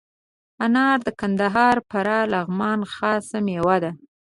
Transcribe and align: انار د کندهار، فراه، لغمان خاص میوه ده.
انار 0.65 0.97
د 1.07 1.09
کندهار، 1.19 1.75
فراه، 1.89 2.29
لغمان 2.33 2.79
خاص 2.93 3.27
میوه 3.45 3.75
ده. 3.83 3.91